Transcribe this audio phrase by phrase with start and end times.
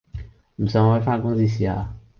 [0.55, 1.95] 唔信可以番公司試下